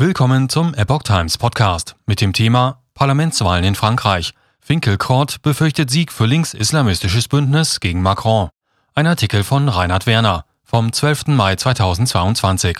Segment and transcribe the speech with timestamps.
[0.00, 4.32] Willkommen zum Epoch Times Podcast mit dem Thema Parlamentswahlen in Frankreich.
[4.58, 8.48] Finkelkraut befürchtet Sieg für links-islamistisches Bündnis gegen Macron.
[8.94, 11.26] Ein Artikel von Reinhard Werner vom 12.
[11.26, 12.78] Mai 2022.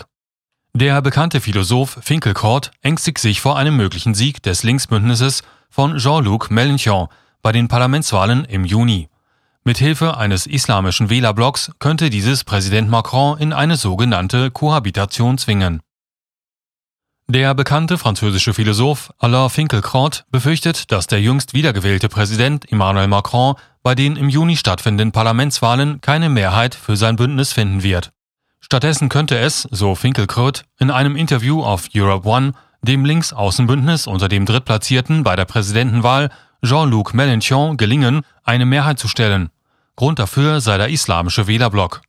[0.73, 7.07] Der bekannte Philosoph Finkelkraut ängstigt sich vor einem möglichen Sieg des Linksbündnisses von Jean-Luc Mélenchon
[7.43, 9.09] bei den Parlamentswahlen im Juni.
[9.63, 15.81] Mithilfe eines islamischen Wählerblocks könnte dieses Präsident Macron in eine sogenannte Kohabitation zwingen.
[17.33, 23.95] Der bekannte französische Philosoph Alain Finkielkraut befürchtet, dass der jüngst wiedergewählte Präsident Emmanuel Macron bei
[23.95, 28.11] den im Juni stattfindenden Parlamentswahlen keine Mehrheit für sein Bündnis finden wird.
[28.59, 34.45] Stattdessen könnte es, so Finkielkraut, in einem Interview auf Europe One dem Linksaußenbündnis unter dem
[34.45, 36.31] Drittplatzierten bei der Präsidentenwahl
[36.65, 39.51] Jean-Luc Mélenchon gelingen, eine Mehrheit zu stellen.
[39.95, 42.01] Grund dafür sei der islamische Wählerblock.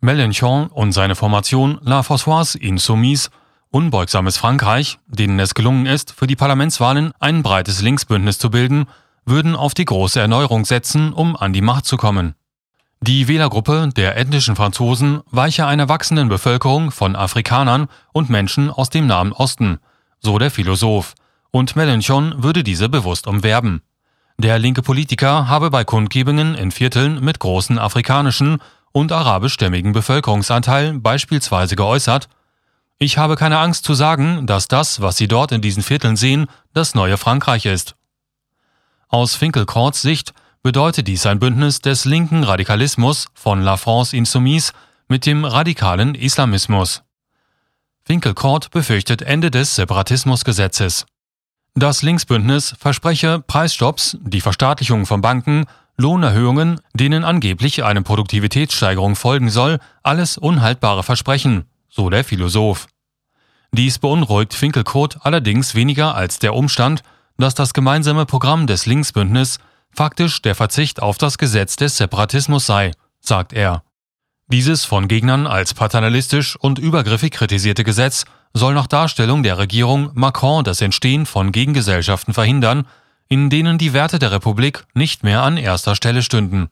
[0.00, 3.30] Mélenchon und seine Formation La Françoise Insoumise
[3.76, 8.86] unbeugsames Frankreich, denen es gelungen ist, für die Parlamentswahlen ein breites Linksbündnis zu bilden,
[9.26, 12.34] würden auf die große Erneuerung setzen, um an die Macht zu kommen.
[13.02, 19.06] Die Wählergruppe der ethnischen Franzosen weiche einer wachsenden Bevölkerung von Afrikanern und Menschen aus dem
[19.06, 19.78] Nahen Osten,
[20.20, 21.12] so der Philosoph,
[21.50, 23.82] und Mélenchon würde diese bewusst umwerben.
[24.38, 28.56] Der linke Politiker habe bei Kundgebungen in Vierteln mit großen afrikanischen
[28.92, 32.30] und arabischstämmigen Bevölkerungsanteil beispielsweise geäußert,
[32.98, 36.46] ich habe keine Angst zu sagen, dass das, was Sie dort in diesen Vierteln sehen,
[36.72, 37.94] das neue Frankreich ist.
[39.08, 44.72] Aus Finkelkraut's Sicht bedeutet dies ein Bündnis des linken Radikalismus von La France Insoumise
[45.08, 47.02] mit dem radikalen Islamismus.
[48.04, 51.06] Finkelkraut befürchtet Ende des Separatismusgesetzes.
[51.74, 55.66] Das Linksbündnis verspreche Preisstopps, die Verstaatlichung von Banken,
[55.98, 61.66] Lohnerhöhungen, denen angeblich eine Produktivitätssteigerung folgen soll, alles unhaltbare Versprechen,
[61.96, 62.86] so der Philosoph.
[63.72, 67.02] Dies beunruhigt Finkelkot allerdings weniger als der Umstand,
[67.38, 69.58] dass das gemeinsame Programm des Linksbündnis
[69.90, 73.82] faktisch der Verzicht auf das Gesetz des Separatismus sei, sagt er.
[74.48, 80.64] Dieses von Gegnern als paternalistisch und übergriffig kritisierte Gesetz soll nach Darstellung der Regierung Macron
[80.64, 82.86] das Entstehen von Gegengesellschaften verhindern,
[83.28, 86.68] in denen die Werte der Republik nicht mehr an erster Stelle stünden.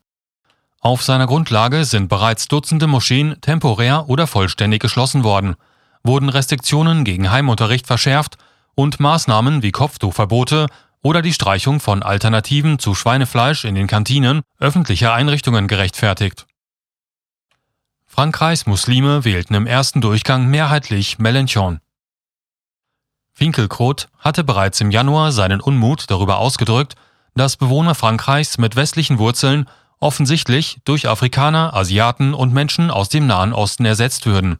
[0.85, 5.55] Auf seiner Grundlage sind bereits Dutzende Moscheen temporär oder vollständig geschlossen worden,
[6.03, 8.37] wurden Restriktionen gegen Heimunterricht verschärft
[8.75, 10.67] und Maßnahmen wie Kopftuchverbote
[11.01, 16.45] oder die Streichung von Alternativen zu Schweinefleisch in den Kantinen öffentlicher Einrichtungen gerechtfertigt.
[18.05, 21.79] Frankreichs Muslime wählten im ersten Durchgang mehrheitlich Mélenchon.
[23.33, 26.93] Finkelkrot hatte bereits im Januar seinen Unmut darüber ausgedrückt,
[27.33, 29.67] dass Bewohner Frankreichs mit westlichen Wurzeln
[29.99, 34.57] offensichtlich durch Afrikaner, Asiaten und Menschen aus dem Nahen Osten ersetzt würden.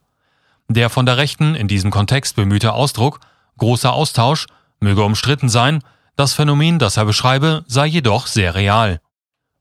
[0.67, 3.19] Der von der Rechten in diesem Kontext bemühte Ausdruck
[3.57, 4.47] großer Austausch
[4.79, 5.81] möge umstritten sein,
[6.15, 8.99] das Phänomen, das er beschreibe, sei jedoch sehr real.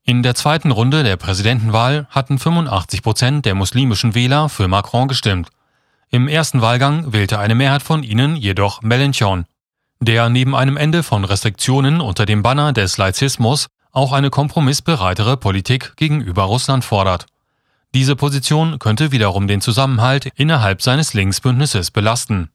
[0.04, 5.48] In der zweiten Runde der Präsidentenwahl hatten 85 Prozent der muslimischen Wähler für Macron gestimmt.
[6.10, 9.44] Im ersten Wahlgang wählte eine Mehrheit von ihnen jedoch Mélenchon,
[10.00, 15.94] der neben einem Ende von Restriktionen unter dem Banner des Laizismus auch eine kompromissbereitere Politik
[15.96, 17.26] gegenüber Russland fordert.
[17.94, 22.50] Diese Position könnte wiederum den Zusammenhalt innerhalb seines Linksbündnisses belasten.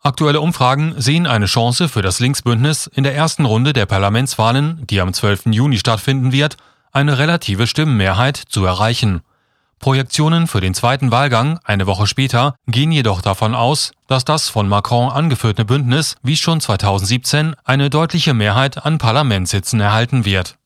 [0.00, 5.00] Aktuelle Umfragen sehen eine Chance für das Linksbündnis in der ersten Runde der Parlamentswahlen, die
[5.00, 5.46] am 12.
[5.50, 6.56] Juni stattfinden wird,
[6.90, 9.20] eine relative Stimmenmehrheit zu erreichen.
[9.80, 14.68] Projektionen für den zweiten Wahlgang eine Woche später gehen jedoch davon aus, dass das von
[14.68, 20.58] Macron angeführte Bündnis wie schon 2017 eine deutliche Mehrheit an Parlamentssitzen erhalten wird